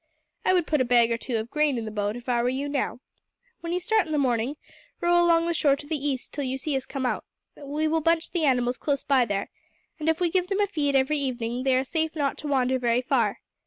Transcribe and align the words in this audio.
I 0.43 0.53
would 0.53 0.65
put 0.65 0.81
a 0.81 0.83
bag 0.83 1.11
or 1.11 1.17
two 1.19 1.37
of 1.37 1.51
grain 1.51 1.77
in 1.77 1.85
the 1.85 1.91
boat, 1.91 2.15
if 2.15 2.27
I 2.27 2.41
were 2.41 2.49
you, 2.49 2.67
now. 2.67 3.01
When 3.59 3.71
you 3.71 3.79
start 3.79 4.07
in 4.07 4.11
the 4.11 4.17
morning, 4.17 4.57
row 4.99 5.23
along 5.23 5.45
the 5.45 5.53
shore 5.53 5.75
to 5.75 5.85
the 5.85 5.95
east 6.07 6.33
till 6.33 6.43
you 6.43 6.57
see 6.57 6.75
us 6.75 6.87
come 6.87 7.05
out. 7.05 7.23
We 7.55 7.87
will 7.87 8.01
bunch 8.01 8.31
the 8.31 8.43
animals 8.45 8.77
close 8.77 9.03
by 9.03 9.25
there, 9.25 9.51
and 9.99 10.09
if 10.09 10.19
we 10.19 10.31
give 10.31 10.47
them 10.47 10.59
a 10.59 10.65
feed 10.65 10.95
every 10.95 11.19
evening 11.19 11.61
they 11.61 11.75
are 11.77 11.83
safe 11.83 12.15
not 12.15 12.39
to 12.39 12.47
wander 12.47 12.79
very 12.79 13.03
far. 13.03 13.41